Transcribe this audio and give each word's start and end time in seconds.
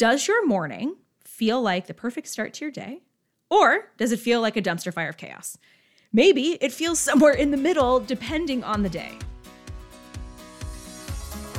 Does 0.00 0.26
your 0.26 0.46
morning 0.46 0.96
feel 1.26 1.60
like 1.60 1.86
the 1.86 1.92
perfect 1.92 2.26
start 2.26 2.54
to 2.54 2.64
your 2.64 2.72
day? 2.72 3.02
Or 3.50 3.90
does 3.98 4.12
it 4.12 4.18
feel 4.18 4.40
like 4.40 4.56
a 4.56 4.62
dumpster 4.62 4.94
fire 4.94 5.10
of 5.10 5.18
chaos? 5.18 5.58
Maybe 6.10 6.56
it 6.62 6.72
feels 6.72 6.98
somewhere 6.98 7.34
in 7.34 7.50
the 7.50 7.58
middle, 7.58 8.00
depending 8.00 8.64
on 8.64 8.82
the 8.82 8.88
day. 8.88 9.12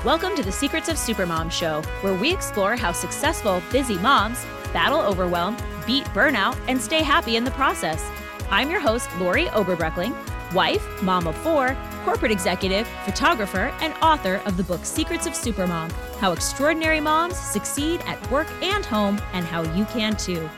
Welcome 0.03 0.35
to 0.37 0.41
the 0.41 0.51
Secrets 0.51 0.89
of 0.89 0.95
Supermom 0.95 1.51
show, 1.51 1.83
where 2.01 2.15
we 2.15 2.33
explore 2.33 2.75
how 2.75 2.91
successful, 2.93 3.61
busy 3.71 3.99
moms 3.99 4.43
battle 4.73 5.01
overwhelm, 5.01 5.55
beat 5.85 6.05
burnout, 6.05 6.57
and 6.67 6.81
stay 6.81 7.03
happy 7.03 7.35
in 7.35 7.43
the 7.43 7.51
process. 7.51 8.09
I'm 8.49 8.71
your 8.71 8.79
host, 8.79 9.07
Lori 9.19 9.45
Oberbreckling, 9.49 10.15
wife, 10.55 11.03
mom 11.03 11.27
of 11.27 11.35
four, 11.35 11.77
corporate 12.03 12.31
executive, 12.31 12.87
photographer, 13.05 13.73
and 13.81 13.93
author 14.01 14.41
of 14.45 14.57
the 14.57 14.63
book 14.63 14.85
Secrets 14.85 15.27
of 15.27 15.33
Supermom 15.33 15.91
How 16.17 16.31
Extraordinary 16.31 16.99
Moms 16.99 17.37
Succeed 17.37 18.01
at 18.05 18.31
Work 18.31 18.47
and 18.63 18.83
Home, 18.85 19.21
and 19.33 19.45
How 19.45 19.61
You 19.75 19.85
Can 19.85 20.15
Too. 20.15 20.49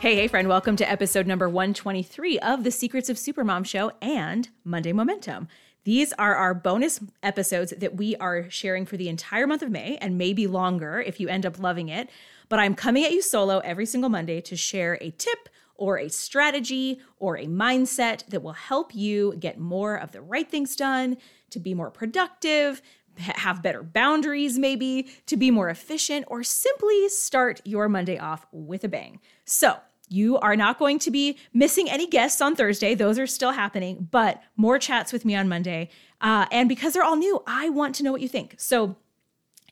Hey, 0.00 0.14
hey, 0.14 0.28
friend, 0.28 0.46
welcome 0.46 0.76
to 0.76 0.88
episode 0.88 1.26
number 1.26 1.48
123 1.48 2.38
of 2.38 2.62
the 2.62 2.70
Secrets 2.70 3.08
of 3.08 3.16
Supermom 3.16 3.66
show 3.66 3.90
and 4.00 4.48
Monday 4.62 4.92
Momentum. 4.92 5.48
These 5.82 6.12
are 6.12 6.36
our 6.36 6.54
bonus 6.54 7.00
episodes 7.22 7.72
that 7.76 7.96
we 7.96 8.14
are 8.16 8.48
sharing 8.48 8.86
for 8.86 8.96
the 8.96 9.08
entire 9.08 9.46
month 9.46 9.62
of 9.62 9.70
May 9.70 9.96
and 9.96 10.16
maybe 10.16 10.46
longer 10.46 11.00
if 11.00 11.18
you 11.18 11.28
end 11.28 11.44
up 11.44 11.58
loving 11.58 11.88
it. 11.88 12.10
But 12.48 12.60
I'm 12.60 12.74
coming 12.74 13.04
at 13.04 13.12
you 13.12 13.22
solo 13.22 13.58
every 13.60 13.86
single 13.86 14.10
Monday 14.10 14.40
to 14.42 14.56
share 14.56 14.98
a 15.00 15.10
tip 15.10 15.48
or 15.78 15.98
a 15.98 16.10
strategy 16.10 17.00
or 17.18 17.38
a 17.38 17.46
mindset 17.46 18.26
that 18.26 18.42
will 18.42 18.52
help 18.52 18.94
you 18.94 19.34
get 19.38 19.58
more 19.58 19.96
of 19.96 20.12
the 20.12 20.20
right 20.20 20.50
things 20.50 20.76
done, 20.76 21.16
to 21.50 21.58
be 21.58 21.72
more 21.72 21.90
productive, 21.90 22.82
have 23.16 23.62
better 23.62 23.82
boundaries, 23.82 24.58
maybe, 24.58 25.08
to 25.26 25.36
be 25.36 25.50
more 25.50 25.70
efficient, 25.70 26.26
or 26.28 26.42
simply 26.42 27.08
start 27.08 27.60
your 27.64 27.88
Monday 27.88 28.18
off 28.18 28.46
with 28.52 28.84
a 28.84 28.88
bang. 28.88 29.20
So, 29.44 29.76
you 30.10 30.38
are 30.38 30.56
not 30.56 30.78
going 30.78 30.98
to 31.00 31.10
be 31.10 31.36
missing 31.52 31.90
any 31.90 32.06
guests 32.06 32.40
on 32.40 32.56
Thursday. 32.56 32.94
Those 32.94 33.18
are 33.18 33.26
still 33.26 33.52
happening, 33.52 34.08
but 34.10 34.42
more 34.56 34.78
chats 34.78 35.12
with 35.12 35.24
me 35.26 35.34
on 35.34 35.48
Monday. 35.48 35.90
Uh, 36.20 36.46
and 36.50 36.66
because 36.68 36.94
they're 36.94 37.04
all 37.04 37.16
new, 37.16 37.42
I 37.46 37.68
want 37.68 37.94
to 37.96 38.02
know 38.02 38.12
what 38.12 38.22
you 38.22 38.28
think. 38.28 38.54
So 38.56 38.96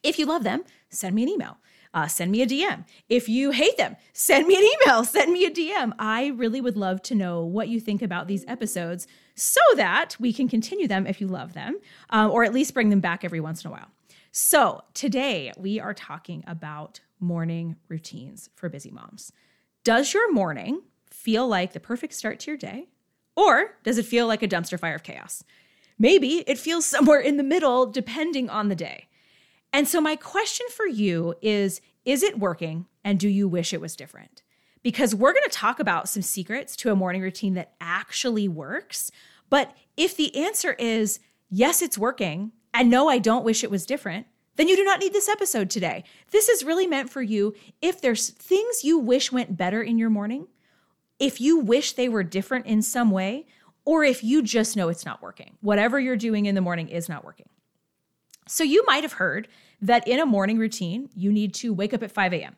if 0.03 0.19
you 0.19 0.27
love 0.27 0.45
them, 0.45 0.65
send 0.91 1.15
me 1.15 1.23
an 1.23 1.31
email 1.31 1.57
uh, 1.97 2.07
send 2.07 2.31
me 2.31 2.43
a 2.43 2.47
DM. 2.47 2.85
If 3.09 3.27
you 3.27 3.53
hate 3.53 3.79
them, 3.79 3.97
send 4.13 4.47
me 4.47 4.55
an 4.55 4.63
email, 4.63 5.03
send 5.17 5.33
me 5.33 5.47
a 5.47 5.51
DM. 5.51 5.95
I 5.99 6.27
really 6.29 6.61
would 6.61 6.77
love 6.77 7.01
to 7.05 7.15
know 7.15 7.43
what 7.43 7.69
you 7.69 7.81
think 7.81 8.03
about 8.03 8.29
these 8.29 8.45
episodes 8.47 9.07
so 9.35 9.63
that 9.77 10.15
we 10.21 10.31
can 10.31 10.47
continue 10.47 10.87
them 10.87 11.07
if 11.07 11.23
you 11.23 11.27
love 11.27 11.55
them, 11.55 11.81
uh, 12.11 12.29
or 12.31 12.45
at 12.45 12.53
least 12.53 12.75
bring 12.75 12.91
them 12.91 13.01
back 13.01 13.25
every 13.25 13.41
once 13.41 13.65
in 13.65 13.69
a 13.69 13.73
while. 13.73 13.89
So, 14.31 14.83
today 14.93 15.53
we 15.57 15.81
are 15.81 15.95
talking 15.95 16.45
about 16.47 17.01
morning 17.19 17.77
routines 17.89 18.51
for 18.55 18.69
busy 18.69 18.91
moms. 18.91 19.33
Does 19.83 20.13
your 20.13 20.31
morning 20.31 20.83
feel 21.11 21.49
like 21.49 21.73
the 21.73 21.81
perfect 21.81 22.13
start 22.13 22.41
to 22.41 22.51
your 22.51 22.59
day? 22.59 22.89
Or 23.37 23.79
does 23.85 23.97
it 23.97 24.05
feel 24.05 24.27
like 24.27 24.43
a 24.43 24.49
dumpster 24.49 24.79
fire 24.79 24.97
of 24.97 25.03
chaos? 25.03 25.43
Maybe 25.99 26.45
it 26.47 26.59
feels 26.59 26.85
somewhere 26.85 27.21
in 27.21 27.39
the 27.39 27.43
middle, 27.43 27.87
depending 27.87 28.51
on 28.51 28.69
the 28.69 28.77
day. 28.77 29.09
And 29.73 29.87
so, 29.87 30.01
my 30.01 30.17
question 30.17 30.67
for 30.75 30.87
you 30.87 31.35
is 31.43 31.81
Is 32.05 32.23
it 32.23 32.39
working? 32.39 32.87
And 33.05 33.19
do 33.19 33.29
you 33.29 33.49
wish 33.49 33.73
it 33.73 33.81
was 33.81 33.97
different? 33.97 34.43
Because 34.83 35.15
we're 35.15 35.33
going 35.33 35.45
to 35.45 35.51
talk 35.51 35.81
about 35.81 36.09
some 36.09 36.23
secrets 36.23 36.77
to 36.77 36.91
a 36.91 36.97
morning 36.97 37.23
routine 37.23 37.55
that 37.55 37.75
actually 37.81 38.49
works. 38.49 39.11
But 39.51 39.77
if 39.97 40.17
the 40.17 40.35
answer 40.37 40.73
is 40.73 41.21
yes, 41.51 41.83
it's 41.83 41.99
working, 41.99 42.53
and 42.75 42.91
no, 42.91 43.09
I 43.09 43.19
don't 43.19 43.45
wish 43.45 43.65
it 43.65 43.71
was 43.71 43.87
different, 43.87 44.27
then 44.57 44.69
you 44.69 44.77
do 44.77 44.85
not 44.85 45.01
need 45.01 45.13
this 45.13 45.29
episode 45.29 45.71
today. 45.71 46.05
This 46.31 46.49
is 46.49 46.65
really 46.65 46.87
meant 46.87 47.11
for 47.11 47.23
you 47.23 47.55
if 47.81 48.01
there's 48.01 48.31
things 48.31 48.85
you 48.85 48.99
wish 48.99 49.31
went 49.31 49.57
better 49.57 49.83
in 49.83 49.99
your 49.99 50.11
morning, 50.11 50.49
if 51.19 51.41
you 51.41 51.59
wish 51.59 51.93
they 51.93 52.09
were 52.09 52.23
different 52.23 52.67
in 52.67 52.83
some 52.83 53.11
way, 53.11 53.47
or 53.85 54.03
if 54.03 54.25
you 54.25 54.43
just 54.43 54.77
know 54.77 54.89
it's 54.89 55.07
not 55.07 55.23
working. 55.23 55.57
Whatever 55.61 56.01
you're 56.01 56.17
doing 56.17 56.47
in 56.47 56.55
the 56.55 56.61
morning 56.61 56.89
is 56.89 57.09
not 57.09 57.25
working. 57.25 57.49
So 58.47 58.65
you 58.65 58.85
might 58.87 59.03
have 59.03 59.15
heard 59.15 59.49
that 59.83 60.07
in 60.07 60.21
a 60.21 60.27
morning 60.27 60.59
routine, 60.59 61.11
you 61.15 61.33
need 61.33 61.55
to 61.55 61.75
wake 61.75 61.93
up 61.93 62.03
at 62.03 62.13
5 62.13 62.33
a.m. 62.33 62.57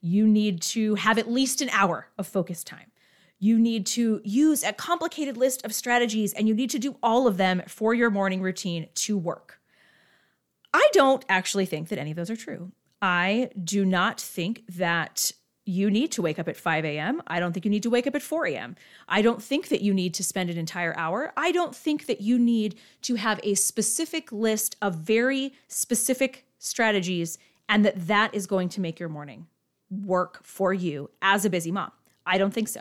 You 0.00 0.26
need 0.26 0.62
to 0.62 0.94
have 0.96 1.18
at 1.18 1.30
least 1.30 1.60
an 1.60 1.70
hour 1.70 2.08
of 2.18 2.26
focus 2.26 2.62
time. 2.62 2.90
You 3.38 3.58
need 3.58 3.86
to 3.86 4.20
use 4.22 4.62
a 4.62 4.72
complicated 4.72 5.36
list 5.36 5.64
of 5.64 5.74
strategies 5.74 6.34
and 6.34 6.46
you 6.46 6.54
need 6.54 6.70
to 6.70 6.78
do 6.78 6.96
all 7.02 7.26
of 7.26 7.38
them 7.38 7.62
for 7.66 7.94
your 7.94 8.10
morning 8.10 8.42
routine 8.42 8.88
to 8.96 9.16
work. 9.16 9.60
I 10.74 10.88
don't 10.92 11.24
actually 11.28 11.66
think 11.66 11.88
that 11.88 11.98
any 11.98 12.10
of 12.10 12.16
those 12.16 12.30
are 12.30 12.36
true. 12.36 12.72
I 13.02 13.50
do 13.62 13.84
not 13.84 14.20
think 14.20 14.62
that 14.68 15.32
you 15.70 15.90
need 15.90 16.10
to 16.12 16.22
wake 16.22 16.38
up 16.38 16.48
at 16.48 16.56
5 16.56 16.84
a.m. 16.84 17.22
I 17.26 17.38
don't 17.38 17.52
think 17.52 17.64
you 17.64 17.70
need 17.70 17.84
to 17.84 17.90
wake 17.90 18.06
up 18.06 18.14
at 18.14 18.22
4 18.22 18.46
a.m. 18.46 18.76
I 19.08 19.22
don't 19.22 19.42
think 19.42 19.68
that 19.68 19.82
you 19.82 19.94
need 19.94 20.14
to 20.14 20.24
spend 20.24 20.50
an 20.50 20.58
entire 20.58 20.96
hour. 20.96 21.32
I 21.36 21.52
don't 21.52 21.74
think 21.74 22.06
that 22.06 22.20
you 22.20 22.38
need 22.38 22.76
to 23.02 23.14
have 23.14 23.38
a 23.44 23.54
specific 23.54 24.32
list 24.32 24.76
of 24.82 24.96
very 24.96 25.54
specific 25.68 26.44
strategies 26.58 27.38
and 27.68 27.84
that 27.84 28.08
that 28.08 28.34
is 28.34 28.46
going 28.46 28.68
to 28.70 28.80
make 28.80 28.98
your 28.98 29.08
morning 29.08 29.46
work 29.90 30.40
for 30.42 30.74
you 30.74 31.08
as 31.22 31.44
a 31.44 31.50
busy 31.50 31.70
mom. 31.70 31.92
I 32.26 32.36
don't 32.36 32.52
think 32.52 32.68
so. 32.68 32.80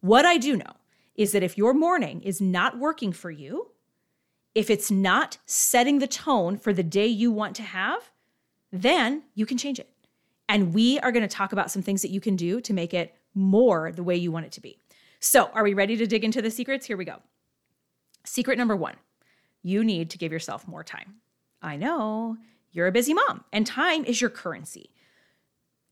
What 0.00 0.24
I 0.24 0.38
do 0.38 0.56
know 0.56 0.72
is 1.14 1.32
that 1.32 1.42
if 1.42 1.58
your 1.58 1.74
morning 1.74 2.22
is 2.22 2.40
not 2.40 2.78
working 2.78 3.12
for 3.12 3.30
you, 3.30 3.72
if 4.54 4.70
it's 4.70 4.90
not 4.90 5.38
setting 5.46 5.98
the 5.98 6.06
tone 6.06 6.56
for 6.56 6.72
the 6.72 6.82
day 6.82 7.06
you 7.06 7.30
want 7.30 7.54
to 7.56 7.62
have, 7.62 8.10
then 8.72 9.22
you 9.34 9.44
can 9.44 9.58
change 9.58 9.78
it. 9.78 9.91
And 10.52 10.74
we 10.74 11.00
are 11.00 11.10
going 11.12 11.26
to 11.26 11.34
talk 11.34 11.54
about 11.54 11.70
some 11.70 11.80
things 11.80 12.02
that 12.02 12.10
you 12.10 12.20
can 12.20 12.36
do 12.36 12.60
to 12.60 12.74
make 12.74 12.92
it 12.92 13.16
more 13.34 13.90
the 13.90 14.02
way 14.02 14.16
you 14.16 14.30
want 14.30 14.44
it 14.44 14.52
to 14.52 14.60
be. 14.60 14.78
So, 15.18 15.46
are 15.54 15.62
we 15.62 15.72
ready 15.72 15.96
to 15.96 16.06
dig 16.06 16.24
into 16.24 16.42
the 16.42 16.50
secrets? 16.50 16.84
Here 16.84 16.98
we 16.98 17.06
go. 17.06 17.22
Secret 18.24 18.58
number 18.58 18.76
one 18.76 18.96
you 19.62 19.82
need 19.82 20.10
to 20.10 20.18
give 20.18 20.30
yourself 20.30 20.68
more 20.68 20.84
time. 20.84 21.14
I 21.62 21.76
know 21.76 22.36
you're 22.70 22.86
a 22.86 22.92
busy 22.92 23.14
mom, 23.14 23.44
and 23.50 23.66
time 23.66 24.04
is 24.04 24.20
your 24.20 24.28
currency. 24.28 24.90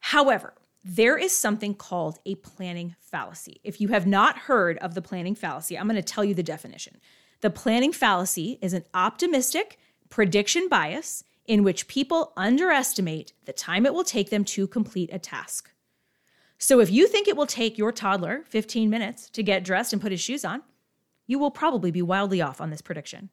However, 0.01 0.53
there 0.85 1.17
is 1.17 1.35
something 1.35 1.75
called 1.75 2.19
a 2.27 2.35
planning 2.35 2.97
fallacy. 2.99 3.63
If 3.65 3.81
you 3.81 3.89
have 3.89 4.07
not 4.07 4.37
heard 4.37 4.77
of 4.79 4.95
the 4.95 5.03
planning 5.03 5.35
fallacy, 5.35 5.79
I'm 5.79 5.87
going 5.87 5.97
to 5.97 6.03
tell 6.03 6.25
you 6.25 6.35
the 6.35 6.43
definition. 6.43 6.99
The 7.41 7.51
planning 7.51 7.93
fallacy 7.93 8.59
is 8.61 8.75
an 8.75 8.85
optimistic 8.93 9.79
prediction 10.11 10.69
bias 10.69 11.25
in 11.47 11.63
which 11.65 11.89
people 11.89 12.33
underestimate 12.37 13.33
the 13.45 13.53
time 13.53 13.87
it 13.87 13.95
will 13.95 14.05
take 14.05 14.31
them 14.31 14.45
to 14.45 14.67
complete 14.67 15.11
a 15.13 15.19
task. 15.19 15.71
So 16.59 16.81
if 16.81 16.91
you 16.91 17.07
think 17.07 17.27
it 17.27 17.37
will 17.37 17.47
take 17.47 17.79
your 17.79 17.91
toddler 17.91 18.45
15 18.49 18.91
minutes 18.91 19.31
to 19.31 19.43
get 19.43 19.65
dressed 19.65 19.93
and 19.93 20.03
put 20.03 20.13
his 20.13 20.21
shoes 20.21 20.45
on, 20.45 20.63
you 21.27 21.39
will 21.39 21.51
probably 21.51 21.91
be 21.91 22.03
wildly 22.03 22.43
off 22.43 22.61
on 22.61 22.71
this 22.71 22.83
prediction. 22.83 23.31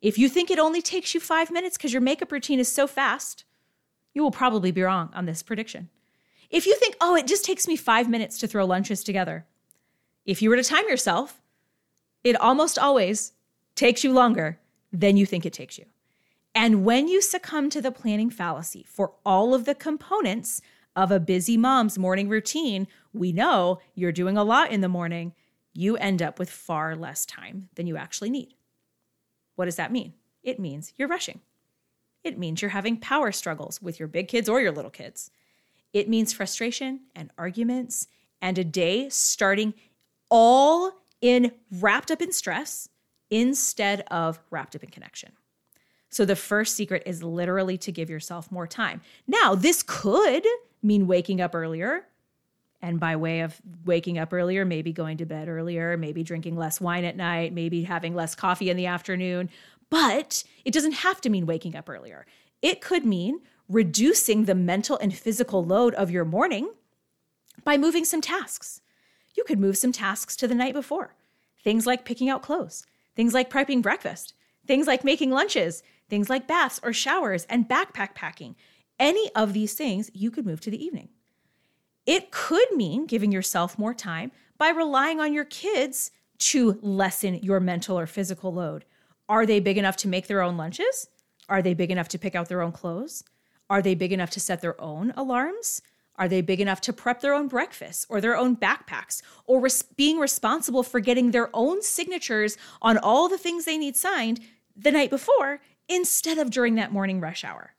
If 0.00 0.18
you 0.18 0.28
think 0.28 0.50
it 0.50 0.58
only 0.58 0.82
takes 0.82 1.14
you 1.14 1.20
five 1.20 1.50
minutes 1.50 1.76
because 1.76 1.92
your 1.92 2.02
makeup 2.02 2.32
routine 2.32 2.58
is 2.60 2.70
so 2.70 2.86
fast, 2.86 3.44
you 4.12 4.22
will 4.22 4.30
probably 4.30 4.70
be 4.70 4.82
wrong 4.82 5.10
on 5.14 5.26
this 5.26 5.42
prediction. 5.42 5.88
If 6.50 6.66
you 6.66 6.74
think, 6.76 6.96
oh, 7.00 7.16
it 7.16 7.26
just 7.26 7.44
takes 7.44 7.66
me 7.66 7.76
five 7.76 8.10
minutes 8.10 8.38
to 8.40 8.46
throw 8.46 8.66
lunches 8.66 9.02
together, 9.02 9.46
if 10.26 10.42
you 10.42 10.50
were 10.50 10.56
to 10.56 10.62
time 10.62 10.88
yourself, 10.88 11.40
it 12.22 12.38
almost 12.40 12.78
always 12.78 13.32
takes 13.74 14.04
you 14.04 14.12
longer 14.12 14.58
than 14.92 15.16
you 15.16 15.24
think 15.24 15.46
it 15.46 15.52
takes 15.52 15.78
you. 15.78 15.86
And 16.54 16.84
when 16.84 17.08
you 17.08 17.22
succumb 17.22 17.70
to 17.70 17.80
the 17.80 17.92
planning 17.92 18.30
fallacy 18.30 18.84
for 18.86 19.14
all 19.24 19.54
of 19.54 19.64
the 19.64 19.74
components 19.74 20.60
of 20.94 21.10
a 21.10 21.20
busy 21.20 21.56
mom's 21.56 21.98
morning 21.98 22.28
routine, 22.28 22.86
we 23.12 23.32
know 23.32 23.80
you're 23.94 24.12
doing 24.12 24.36
a 24.36 24.44
lot 24.44 24.70
in 24.70 24.82
the 24.82 24.88
morning, 24.88 25.34
you 25.72 25.96
end 25.96 26.20
up 26.20 26.38
with 26.38 26.50
far 26.50 26.94
less 26.94 27.24
time 27.24 27.68
than 27.74 27.86
you 27.86 27.96
actually 27.96 28.28
need. 28.28 28.54
What 29.56 29.64
does 29.64 29.76
that 29.76 29.92
mean? 29.92 30.12
It 30.42 30.60
means 30.60 30.92
you're 30.96 31.08
rushing. 31.08 31.40
It 32.22 32.38
means 32.38 32.60
you're 32.60 32.70
having 32.70 32.98
power 32.98 33.32
struggles 33.32 33.80
with 33.80 33.98
your 33.98 34.08
big 34.08 34.28
kids 34.28 34.48
or 34.48 34.60
your 34.60 34.72
little 34.72 34.90
kids. 34.90 35.30
It 35.92 36.08
means 36.08 36.32
frustration 36.32 37.00
and 37.14 37.30
arguments 37.38 38.08
and 38.40 38.58
a 38.58 38.64
day 38.64 39.08
starting 39.08 39.74
all 40.30 40.92
in 41.20 41.52
wrapped 41.70 42.10
up 42.10 42.20
in 42.20 42.32
stress 42.32 42.88
instead 43.30 44.04
of 44.10 44.40
wrapped 44.50 44.76
up 44.76 44.82
in 44.82 44.90
connection. 44.90 45.32
So 46.12 46.26
the 46.26 46.36
first 46.36 46.76
secret 46.76 47.02
is 47.06 47.22
literally 47.22 47.78
to 47.78 47.90
give 47.90 48.10
yourself 48.10 48.52
more 48.52 48.66
time. 48.66 49.00
Now, 49.26 49.54
this 49.54 49.82
could 49.82 50.46
mean 50.82 51.06
waking 51.06 51.40
up 51.40 51.54
earlier. 51.54 52.06
And 52.82 53.00
by 53.00 53.16
way 53.16 53.40
of 53.40 53.60
waking 53.86 54.18
up 54.18 54.30
earlier, 54.32 54.66
maybe 54.66 54.92
going 54.92 55.16
to 55.18 55.24
bed 55.24 55.48
earlier, 55.48 55.96
maybe 55.96 56.22
drinking 56.22 56.56
less 56.56 56.80
wine 56.82 57.04
at 57.04 57.16
night, 57.16 57.54
maybe 57.54 57.84
having 57.84 58.14
less 58.14 58.34
coffee 58.34 58.68
in 58.68 58.76
the 58.76 58.86
afternoon. 58.86 59.48
But 59.88 60.44
it 60.66 60.74
doesn't 60.74 60.92
have 60.92 61.20
to 61.22 61.30
mean 61.30 61.46
waking 61.46 61.76
up 61.76 61.88
earlier. 61.88 62.26
It 62.60 62.82
could 62.82 63.06
mean 63.06 63.40
reducing 63.66 64.44
the 64.44 64.54
mental 64.54 64.98
and 64.98 65.16
physical 65.16 65.64
load 65.64 65.94
of 65.94 66.10
your 66.10 66.26
morning 66.26 66.68
by 67.64 67.78
moving 67.78 68.04
some 68.04 68.20
tasks. 68.20 68.82
You 69.34 69.44
could 69.44 69.60
move 69.60 69.78
some 69.78 69.92
tasks 69.92 70.36
to 70.36 70.46
the 70.46 70.54
night 70.54 70.74
before. 70.74 71.14
Things 71.64 71.86
like 71.86 72.04
picking 72.04 72.28
out 72.28 72.42
clothes, 72.42 72.84
things 73.16 73.32
like 73.32 73.48
prepping 73.48 73.80
breakfast, 73.80 74.34
things 74.66 74.86
like 74.86 75.04
making 75.04 75.30
lunches, 75.30 75.82
things 76.12 76.28
like 76.28 76.46
baths 76.46 76.78
or 76.82 76.92
showers 76.92 77.46
and 77.48 77.66
backpack 77.66 78.14
packing. 78.14 78.54
any 79.00 79.30
of 79.34 79.54
these 79.54 79.72
things, 79.72 80.10
you 80.12 80.30
could 80.30 80.44
move 80.44 80.60
to 80.60 80.70
the 80.70 80.84
evening. 80.84 81.08
It 82.04 82.30
could 82.30 82.70
mean 82.72 83.06
giving 83.06 83.32
yourself 83.32 83.78
more 83.78 83.94
time 83.94 84.30
by 84.58 84.68
relying 84.68 85.20
on 85.20 85.32
your 85.32 85.46
kids 85.46 86.10
to 86.50 86.78
lessen 86.82 87.36
your 87.36 87.60
mental 87.60 87.98
or 87.98 88.06
physical 88.06 88.52
load. 88.52 88.84
Are 89.26 89.46
they 89.46 89.58
big 89.58 89.78
enough 89.78 89.96
to 89.98 90.08
make 90.08 90.26
their 90.26 90.42
own 90.42 90.58
lunches? 90.58 91.08
Are 91.48 91.62
they 91.62 91.72
big 91.72 91.90
enough 91.90 92.08
to 92.08 92.18
pick 92.18 92.34
out 92.34 92.50
their 92.50 92.60
own 92.60 92.72
clothes? 92.72 93.24
Are 93.70 93.80
they 93.80 93.94
big 93.94 94.12
enough 94.12 94.30
to 94.32 94.40
set 94.40 94.60
their 94.60 94.78
own 94.78 95.14
alarms? 95.16 95.80
Are 96.16 96.28
they 96.28 96.42
big 96.42 96.60
enough 96.60 96.82
to 96.82 96.92
prep 96.92 97.22
their 97.22 97.32
own 97.32 97.48
breakfast 97.48 98.04
or 98.10 98.20
their 98.20 98.36
own 98.36 98.54
backpacks 98.54 99.22
or 99.46 99.60
res- 99.60 99.80
being 99.80 100.18
responsible 100.18 100.82
for 100.82 101.00
getting 101.00 101.30
their 101.30 101.48
own 101.54 101.80
signatures 101.80 102.58
on 102.82 102.98
all 102.98 103.30
the 103.30 103.38
things 103.38 103.64
they 103.64 103.78
need 103.78 103.96
signed 103.96 104.40
the 104.76 104.90
night 104.90 105.08
before 105.08 105.60
instead 105.88 106.38
of 106.38 106.50
during 106.50 106.74
that 106.76 106.92
morning 106.92 107.20
rush 107.20 107.44
hour? 107.44 107.74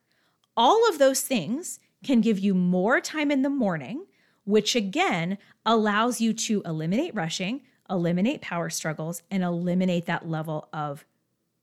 All 0.55 0.87
of 0.89 0.99
those 0.99 1.21
things 1.21 1.79
can 2.03 2.21
give 2.21 2.39
you 2.39 2.53
more 2.53 2.99
time 2.99 3.31
in 3.31 3.41
the 3.41 3.49
morning, 3.49 4.05
which 4.45 4.75
again 4.75 5.37
allows 5.65 6.21
you 6.21 6.33
to 6.33 6.61
eliminate 6.65 7.15
rushing, 7.15 7.61
eliminate 7.89 8.41
power 8.41 8.69
struggles, 8.69 9.23
and 9.31 9.43
eliminate 9.43 10.05
that 10.05 10.29
level 10.29 10.67
of 10.73 11.05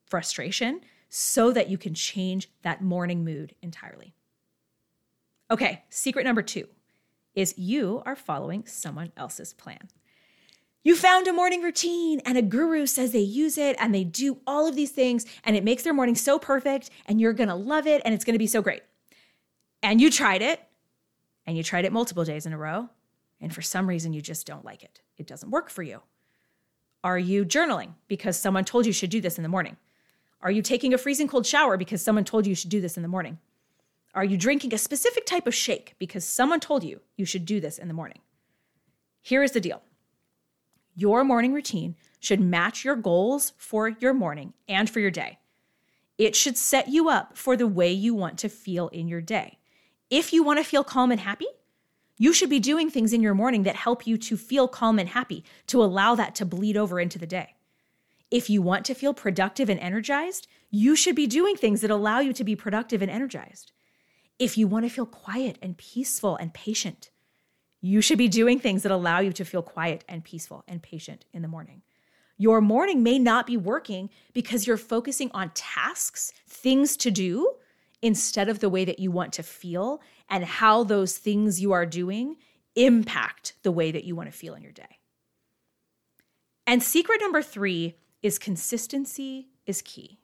frustration 0.07 0.81
so 1.09 1.53
that 1.53 1.69
you 1.69 1.77
can 1.77 1.95
change 1.95 2.49
that 2.63 2.83
morning 2.83 3.25
mood 3.25 3.55
entirely. 3.63 4.15
Okay, 5.51 5.83
secret 5.91 6.25
number 6.25 6.43
two 6.43 6.69
is 7.35 7.59
you 7.59 8.03
are 8.07 8.17
following 8.17 8.65
someone 8.67 9.13
else's 9.17 9.53
plan. 9.53 9.89
You 10.83 10.97
found 10.97 11.29
a 11.29 11.33
morning 11.33 11.61
routine 11.61 12.21
and 12.25 12.39
a 12.39 12.43
guru 12.43 12.87
says 12.87 13.13
they 13.13 13.19
use 13.19 13.59
it 13.59 13.77
and 13.79 13.95
they 13.95 14.03
do 14.03 14.39
all 14.47 14.67
of 14.67 14.77
these 14.77 14.91
things 14.91 15.27
and 15.45 15.55
it 15.55 15.63
makes 15.63 15.83
their 15.83 15.93
morning 15.93 16.15
so 16.15 16.39
perfect 16.39 16.89
and 17.05 17.21
you're 17.21 17.35
gonna 17.35 17.57
love 17.57 17.87
it 17.87 18.01
and 18.05 18.15
it's 18.15 18.25
gonna 18.25 18.39
be 18.39 18.47
so 18.47 18.63
great. 18.63 18.83
And 19.83 20.01
you 20.01 20.11
tried 20.11 20.41
it 20.41 20.61
and 21.47 21.55
you 21.55 21.63
tried 21.63 21.85
it 21.85 21.93
multiple 21.93 22.25
days 22.25 22.47
in 22.47 22.55
a 22.55 22.59
row 22.59 22.89
and 23.43 23.55
for 23.55 23.61
some 23.61 23.87
reason 23.87 24.15
you 24.15 24.23
just 24.23 24.47
don't 24.47 24.65
like 24.65 24.83
it. 24.83 25.03
It 25.19 25.27
doesn't 25.27 25.51
work 25.51 25.69
for 25.69 25.83
you. 25.83 26.01
Are 27.05 27.19
you 27.19 27.45
journaling 27.45 27.93
because 28.09 28.39
someone 28.39 28.65
told 28.65 28.87
you 28.87 28.93
should 28.93 29.11
do 29.11 29.21
this 29.21 29.37
in 29.37 29.43
the 29.43 29.49
morning? 29.51 29.77
Are 30.41 30.51
you 30.51 30.63
taking 30.63 30.95
a 30.95 30.99
freezing 30.99 31.29
cold 31.29 31.45
shower 31.47 31.77
because 31.77 32.01
someone 32.01 32.25
told 32.25 32.47
you 32.47 32.51
you 32.51 32.57
should 32.57 32.71
do 32.71 32.81
this 32.81 32.97
in 32.97 33.03
the 33.03 33.09
morning? 33.09 33.39
Are 34.15 34.25
you 34.25 34.39
drinking 34.39 34.73
a 34.73 34.79
specific 34.79 35.27
type 35.27 35.47
of 35.47 35.55
shake 35.55 35.95
because 35.99 36.25
someone 36.25 36.59
told 36.59 36.85
you 36.85 37.01
you 37.19 37.27
should 37.27 37.45
do 37.45 37.61
this 37.61 37.77
in 37.77 37.89
the 37.89 37.95
morning? 37.95 38.21
Here 39.21 39.43
is 39.43 39.53
the 39.53 39.61
deal 39.61 39.83
your 41.01 41.25
morning 41.25 41.55
routine 41.55 41.97
should 42.21 42.41
match 42.41 42.85
your 42.85 42.97
goals 42.97 43.55
for 43.57 43.89
your 43.89 44.13
morning 44.13 44.53
and 44.69 44.89
for 44.91 45.01
your 45.01 45.11
day. 45.11 45.39
It 46.19 46.37
should 46.37 46.59
set 46.59 46.89
you 46.89 47.09
up 47.09 47.39
for 47.39 47.57
the 47.57 47.67
way 47.67 47.91
you 47.91 48.15
want 48.15 48.39
to 48.41 48.51
feel 48.51 48.89
in 48.89 49.09
your 49.09 49.23
day. 49.23 49.59
If 50.11 50.33
you 50.33 50.43
want 50.43 50.59
to 50.59 50.65
feel 50.65 50.85
calm 50.85 51.11
and 51.11 51.21
happy, 51.21 51.47
you 52.19 52.35
should 52.35 52.51
be 52.51 52.61
doing 52.61 52.91
things 52.91 53.15
in 53.15 53.23
your 53.23 53.33
morning 53.33 53.63
that 53.63 53.77
help 53.77 54.07
you 54.07 54.19
to 54.19 54.37
feel 54.37 54.69
calm 54.69 54.99
and 54.99 55.09
happy, 55.09 55.43
to 55.69 55.83
allow 55.83 56.15
that 56.17 56.35
to 56.35 56.45
bleed 56.45 56.77
over 56.77 57.01
into 57.01 57.19
the 57.19 57.27
day. 57.27 57.55
If 58.31 58.51
you 58.51 58.61
want 58.61 58.85
to 58.85 58.95
feel 58.95 59.15
productive 59.15 59.71
and 59.71 59.81
energized, 59.81 60.47
you 60.71 60.95
should 60.95 61.17
be 61.17 61.27
doing 61.27 61.57
things 61.57 61.81
that 61.81 61.91
allow 61.91 62.21
you 62.21 62.35
to 62.35 62.45
be 62.45 62.55
productive 62.55 63.01
and 63.01 63.11
energized. 63.11 63.73
If 64.39 64.59
you 64.59 64.69
want 64.69 64.85
to 64.85 64.91
feel 64.91 65.07
quiet 65.07 65.57
and 65.63 65.79
peaceful 65.79 66.37
and 66.37 66.53
patient, 66.53 67.11
you 67.81 68.01
should 68.01 68.19
be 68.19 68.29
doing 68.29 68.59
things 68.59 68.83
that 68.83 68.93
allow 68.93 69.21
you 69.21 69.33
to 69.33 69.45
feel 69.45 69.63
quiet 69.63 70.05
and 70.09 70.25
peaceful 70.25 70.65
and 70.69 70.83
patient 70.83 71.25
in 71.33 71.43
the 71.43 71.49
morning. 71.49 71.83
Your 72.37 72.61
morning 72.61 73.03
may 73.03 73.19
not 73.19 73.47
be 73.47 73.57
working 73.57 74.11
because 74.33 74.67
you're 74.67 74.77
focusing 74.77 75.31
on 75.33 75.51
tasks, 75.55 76.33
things 76.49 76.97
to 76.99 77.11
do, 77.11 77.55
instead 78.03 78.49
of 78.49 78.61
the 78.61 78.69
way 78.71 78.85
that 78.85 78.99
you 78.99 79.11
want 79.11 79.33
to 79.35 79.43
feel 79.43 80.01
and 80.29 80.45
how 80.45 80.85
those 80.85 81.19
things 81.19 81.61
you 81.61 81.73
are 81.73 81.85
doing 81.85 82.37
impact 82.75 83.55
the 83.63 83.73
way 83.73 83.91
that 83.91 84.05
you 84.05 84.17
want 84.17 84.31
to 84.31 84.37
feel 84.37 84.55
in 84.55 84.63
your 84.63 84.73
day. 84.73 84.99
And 86.67 86.83
secret 86.83 87.21
number 87.21 87.43
three 87.43 87.97
is 88.23 88.39
consistency 88.39 89.49
is 89.67 89.83
key. 89.83 90.19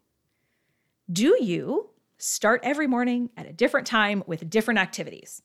Do 1.10 1.36
you 1.38 1.90
Start 2.18 2.60
every 2.62 2.86
morning 2.86 3.28
at 3.36 3.46
a 3.46 3.52
different 3.52 3.86
time 3.86 4.22
with 4.26 4.48
different 4.48 4.80
activities. 4.80 5.42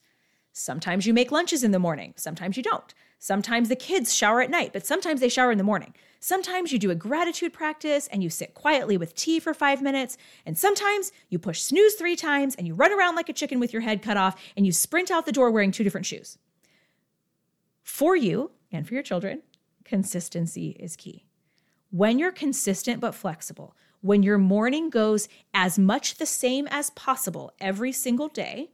Sometimes 0.54 1.06
you 1.06 1.14
make 1.14 1.32
lunches 1.32 1.64
in 1.64 1.72
the 1.72 1.80
morning, 1.80 2.14
sometimes 2.18 2.58
you 2.58 2.64
don't. 2.64 2.94
Sometimes 3.20 3.70
the 3.70 3.76
kids 3.76 4.16
shower 4.16 4.42
at 4.42 4.50
night, 4.50 4.74
but 4.74 4.86
sometimes 4.86 5.22
they 5.22 5.30
shower 5.30 5.52
in 5.52 5.60
the 5.60 5.64
morning. 5.64 5.94
Sometimes 6.20 6.72
you 6.72 6.80
do 6.80 6.90
a 6.90 6.96
gratitude 6.96 7.54
practice 7.54 8.08
and 8.08 8.24
you 8.24 8.32
sit 8.32 8.56
quietly 8.56 8.98
with 8.98 9.14
tea 9.14 9.40
for 9.40 9.54
five 9.54 9.82
minutes. 9.82 10.18
And 10.46 10.58
sometimes 10.58 11.12
you 11.30 11.38
push 11.38 11.62
snooze 11.62 11.94
three 11.94 12.16
times 12.16 12.56
and 12.56 12.66
you 12.66 12.74
run 12.74 12.92
around 12.92 13.16
like 13.16 13.30
a 13.30 13.34
chicken 13.34 13.60
with 13.60 13.74
your 13.74 13.84
head 13.84 14.02
cut 14.02 14.18
off 14.18 14.42
and 14.58 14.66
you 14.66 14.72
sprint 14.72 15.12
out 15.12 15.28
the 15.28 15.32
door 15.32 15.52
wearing 15.52 15.72
two 15.72 15.84
different 15.84 16.08
shoes. 16.08 16.40
For 17.84 18.16
you 18.16 18.52
and 18.72 18.88
for 18.88 18.96
your 18.96 19.04
children, 19.04 19.44
consistency 19.86 20.72
is 20.80 20.96
key. 20.96 21.26
When 21.92 22.18
you're 22.18 22.32
consistent 22.32 23.00
but 23.00 23.16
flexible, 23.16 23.76
when 24.02 24.24
your 24.24 24.40
morning 24.40 24.90
goes 24.90 25.28
as 25.54 25.78
much 25.78 26.16
the 26.16 26.26
same 26.26 26.68
as 26.72 26.90
possible 26.92 27.52
every 27.60 27.92
single 27.92 28.30
day, 28.30 28.72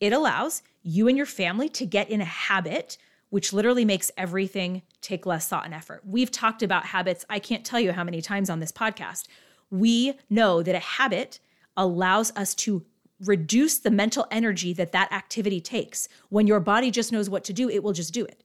it 0.00 0.12
allows 0.12 0.62
you 0.82 1.08
and 1.08 1.16
your 1.16 1.26
family 1.26 1.68
to 1.70 1.86
get 1.86 2.10
in 2.10 2.20
a 2.20 2.26
habit, 2.26 2.98
which 3.30 3.52
literally 3.52 3.84
makes 3.84 4.10
everything 4.16 4.82
take 5.00 5.26
less 5.26 5.48
thought 5.48 5.64
and 5.64 5.74
effort. 5.74 6.02
We've 6.04 6.30
talked 6.30 6.62
about 6.62 6.86
habits, 6.86 7.24
I 7.30 7.38
can't 7.38 7.64
tell 7.64 7.80
you 7.80 7.92
how 7.92 8.04
many 8.04 8.20
times 8.20 8.50
on 8.50 8.60
this 8.60 8.72
podcast. 8.72 9.26
We 9.70 10.14
know 10.28 10.62
that 10.62 10.74
a 10.74 10.80
habit 10.80 11.40
allows 11.76 12.32
us 12.36 12.54
to 12.54 12.84
reduce 13.24 13.78
the 13.78 13.90
mental 13.90 14.26
energy 14.30 14.72
that 14.74 14.92
that 14.92 15.12
activity 15.12 15.60
takes. 15.60 16.08
When 16.28 16.46
your 16.46 16.60
body 16.60 16.90
just 16.90 17.12
knows 17.12 17.30
what 17.30 17.44
to 17.44 17.52
do, 17.52 17.70
it 17.70 17.82
will 17.82 17.92
just 17.92 18.12
do 18.12 18.24
it. 18.24 18.42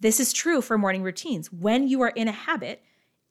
This 0.00 0.18
is 0.18 0.32
true 0.32 0.60
for 0.60 0.76
morning 0.78 1.02
routines. 1.02 1.52
When 1.52 1.86
you 1.88 2.00
are 2.02 2.08
in 2.08 2.28
a 2.28 2.32
habit, 2.32 2.82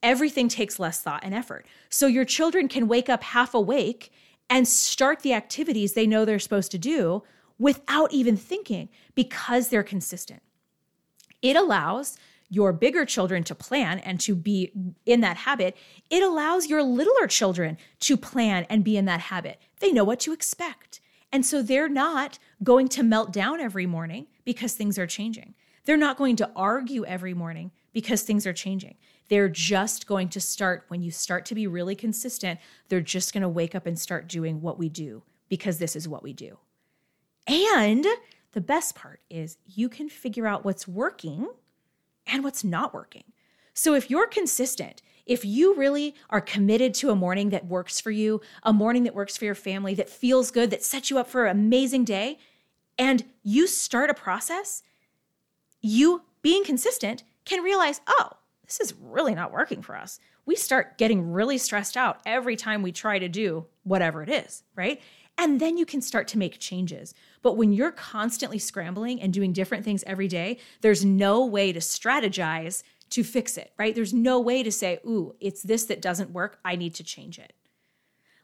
everything 0.01 0.47
takes 0.47 0.79
less 0.79 1.01
thought 1.01 1.23
and 1.23 1.33
effort. 1.33 1.65
So 1.89 2.07
your 2.07 2.25
children 2.25 2.67
can 2.67 2.88
wake 2.88 3.09
up 3.09 3.23
half 3.23 3.53
awake 3.53 4.11
and 4.50 4.67
start 4.67 5.21
the 5.21 5.33
activities 5.33 5.94
they 5.94 6.07
know 6.07 6.25
they're 6.25 6.39
supposed 6.39 6.71
to 6.71 6.77
do 6.77 7.23
without 7.59 8.11
even 8.11 8.38
thinking 8.38 8.89
because 9.15 9.69
they're 9.69 9.83
consistent. 9.83 10.41
It 11.41 11.55
allows 11.55 12.17
your 12.50 12.71
bigger 12.71 13.05
children 13.05 13.44
to 13.44 13.55
plan 13.55 14.00
and 14.00 14.19
to 14.19 14.35
be 14.35 14.71
in 15.05 15.21
that 15.21 15.38
habit. 15.38 15.75
It 16.09 16.21
allows 16.21 16.67
your 16.67 16.83
littler 16.83 17.27
children 17.27 17.77
to 18.01 18.15
plan 18.15 18.65
and 18.69 18.83
be 18.83 18.95
in 18.95 19.05
that 19.05 19.21
habit. 19.21 19.59
They 19.79 19.91
know 19.91 20.03
what 20.03 20.19
to 20.21 20.33
expect. 20.33 21.01
And 21.31 21.44
so 21.44 21.63
they're 21.63 21.89
not 21.89 22.38
going 22.63 22.89
to 22.89 23.01
melt 23.01 23.33
down 23.33 23.59
every 23.59 23.88
morning 23.88 24.27
because 24.45 24.74
things 24.74 25.00
are 25.00 25.07
changing. 25.07 25.55
They're 25.86 25.98
not 25.98 26.17
going 26.17 26.36
to 26.38 26.51
argue 26.55 27.03
every 27.05 27.33
morning 27.33 27.72
because 27.91 28.22
things 28.22 28.45
are 28.45 28.53
changing. 28.53 28.95
They're 29.29 29.50
just 29.50 30.05
going 30.05 30.29
to 30.29 30.39
start, 30.39 30.86
when 30.89 31.01
you 31.01 31.10
start 31.10 31.45
to 31.48 31.55
be 31.55 31.65
really 31.65 31.95
consistent, 31.95 32.60
they're 32.88 33.01
just 33.01 33.33
going 33.33 33.41
to 33.41 33.50
wake 33.50 33.74
up 33.74 33.88
and 33.88 33.98
start 33.98 34.27
doing 34.27 34.62
what 34.62 34.77
we 34.77 34.89
do 34.89 35.24
because 35.50 35.79
this 35.79 35.95
is 35.95 36.07
what 36.07 36.22
we 36.22 36.33
do. 36.33 36.57
And 37.47 38.05
the 38.53 38.62
best 38.62 38.95
part 38.95 39.19
is 39.29 39.57
you 39.65 39.89
can 39.89 40.09
figure 40.09 40.47
out 40.47 40.63
what's 40.63 40.88
working 40.88 41.47
and 42.25 42.43
what's 42.43 42.63
not 42.63 42.93
working. 42.93 43.23
So 43.73 43.95
if 43.95 44.09
you're 44.09 44.27
consistent, 44.27 45.01
if 45.25 45.43
you 45.43 45.73
really 45.75 46.15
are 46.29 46.41
committed 46.41 46.93
to 46.95 47.09
a 47.09 47.15
morning 47.15 47.50
that 47.50 47.65
works 47.65 48.00
for 48.00 48.12
you, 48.12 48.41
a 48.63 48.73
morning 48.73 49.03
that 49.03 49.15
works 49.15 49.38
for 49.38 49.45
your 49.45 49.55
family, 49.55 49.93
that 49.95 50.09
feels 50.09 50.51
good, 50.51 50.69
that 50.69 50.83
sets 50.83 51.09
you 51.09 51.17
up 51.17 51.27
for 51.27 51.45
an 51.45 51.57
amazing 51.57 52.03
day, 52.05 52.38
and 52.97 53.25
you 53.41 53.67
start 53.67 54.09
a 54.09 54.13
process, 54.13 54.83
you 55.81 56.23
being 56.41 56.63
consistent 56.63 57.23
can 57.45 57.63
realize, 57.63 58.01
oh, 58.07 58.31
this 58.65 58.79
is 58.79 58.93
really 59.01 59.33
not 59.33 59.51
working 59.51 59.81
for 59.81 59.95
us. 59.95 60.19
We 60.45 60.55
start 60.55 60.97
getting 60.97 61.31
really 61.31 61.57
stressed 61.57 61.97
out 61.97 62.19
every 62.25 62.55
time 62.55 62.81
we 62.81 62.91
try 62.91 63.17
to 63.17 63.29
do 63.29 63.65
whatever 63.83 64.23
it 64.23 64.29
is, 64.29 64.63
right? 64.75 65.01
And 65.38 65.60
then 65.60 65.78
you 65.78 65.86
can 65.86 66.02
start 66.02 66.28
to 66.30 66.38
make 66.38 66.60
changes. 66.60 67.13
But 67.42 67.58
when 67.58 67.74
you're 67.74 67.92
constantly 67.92 68.60
scrambling 68.60 69.22
and 69.22 69.34
doing 69.34 69.52
different 69.52 69.84
things 69.84 70.04
every 70.06 70.28
day, 70.28 70.60
there's 70.82 71.04
no 71.04 71.46
way 71.46 71.74
to 71.74 71.80
strategize 71.80 72.84
to 73.10 73.24
fix 73.24 73.58
it, 73.58 73.72
right? 73.78 73.94
There's 73.94 74.13
no 74.13 74.40
way 74.40 74.63
to 74.63 74.72
say, 74.72 75.00
ooh, 75.06 75.36
it's 75.40 75.63
this 75.63 75.86
that 75.86 76.02
doesn't 76.02 76.32
work. 76.32 76.60
I 76.66 76.75
need 76.75 76.96
to 76.96 77.04
change 77.04 77.38
it. 77.38 77.54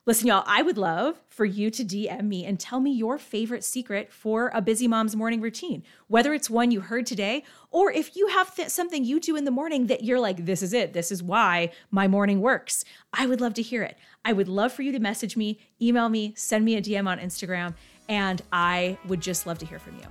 Listen, 0.09 0.25
y'all, 0.25 0.43
I 0.47 0.63
would 0.63 0.79
love 0.79 1.21
for 1.27 1.45
you 1.45 1.69
to 1.69 1.85
DM 1.85 2.23
me 2.23 2.43
and 2.43 2.59
tell 2.59 2.79
me 2.79 2.89
your 2.89 3.19
favorite 3.19 3.63
secret 3.63 4.11
for 4.11 4.49
a 4.55 4.59
busy 4.59 4.87
mom's 4.87 5.15
morning 5.15 5.39
routine, 5.39 5.83
whether 6.07 6.33
it's 6.33 6.49
one 6.49 6.71
you 6.71 6.81
heard 6.81 7.05
today 7.05 7.43
or 7.69 7.91
if 7.91 8.15
you 8.15 8.25
have 8.29 8.55
th- 8.55 8.69
something 8.69 9.05
you 9.05 9.19
do 9.19 9.35
in 9.35 9.45
the 9.45 9.51
morning 9.51 9.85
that 9.85 10.03
you're 10.03 10.19
like, 10.19 10.47
this 10.47 10.63
is 10.63 10.73
it, 10.73 10.93
this 10.93 11.11
is 11.11 11.21
why 11.21 11.71
my 11.91 12.07
morning 12.07 12.41
works. 12.41 12.83
I 13.13 13.27
would 13.27 13.39
love 13.39 13.53
to 13.53 13.61
hear 13.61 13.83
it. 13.83 13.99
I 14.25 14.33
would 14.33 14.47
love 14.47 14.73
for 14.73 14.81
you 14.81 14.91
to 14.93 14.99
message 14.99 15.37
me, 15.37 15.59
email 15.79 16.09
me, 16.09 16.33
send 16.35 16.65
me 16.65 16.75
a 16.75 16.81
DM 16.81 17.07
on 17.07 17.19
Instagram, 17.19 17.75
and 18.07 18.41
I 18.51 18.97
would 19.05 19.21
just 19.21 19.45
love 19.45 19.59
to 19.59 19.65
hear 19.67 19.77
from 19.77 19.95
you. 19.97 20.07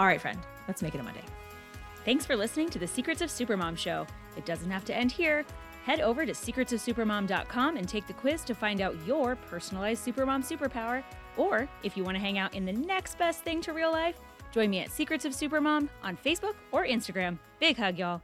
All 0.00 0.06
right, 0.08 0.20
friend, 0.20 0.40
let's 0.66 0.82
make 0.82 0.96
it 0.96 1.00
a 1.00 1.04
Monday. 1.04 1.22
Thanks 2.04 2.26
for 2.26 2.34
listening 2.34 2.68
to 2.70 2.80
the 2.80 2.86
Secrets 2.88 3.20
of 3.20 3.30
Supermom 3.30 3.78
show. 3.78 4.08
It 4.36 4.44
doesn't 4.44 4.72
have 4.72 4.84
to 4.86 4.96
end 4.96 5.12
here. 5.12 5.44
Head 5.86 6.00
over 6.00 6.26
to 6.26 6.32
secretsofsupermom.com 6.32 7.76
and 7.76 7.88
take 7.88 8.08
the 8.08 8.12
quiz 8.12 8.42
to 8.42 8.56
find 8.56 8.80
out 8.80 8.96
your 9.06 9.36
personalized 9.36 10.04
supermom 10.04 10.42
superpower. 10.44 11.04
Or 11.36 11.68
if 11.84 11.96
you 11.96 12.02
want 12.02 12.16
to 12.16 12.20
hang 12.20 12.38
out 12.38 12.56
in 12.56 12.64
the 12.64 12.72
next 12.72 13.16
best 13.18 13.44
thing 13.44 13.60
to 13.60 13.72
real 13.72 13.92
life, 13.92 14.18
join 14.50 14.70
me 14.70 14.80
at 14.80 14.90
Secrets 14.90 15.24
of 15.24 15.32
Supermom 15.32 15.88
on 16.02 16.16
Facebook 16.16 16.54
or 16.72 16.84
Instagram. 16.84 17.38
Big 17.60 17.76
hug, 17.76 17.98
y'all. 17.98 18.20